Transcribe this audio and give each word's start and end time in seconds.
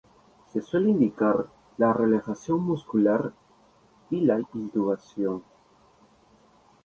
Se 0.51 0.63
suele 0.63 0.89
indicar 0.89 1.45
la 1.77 1.93
relajación 1.93 2.63
muscular 2.63 3.33
y 4.09 4.21
la 4.21 4.39
intubación. 4.55 5.43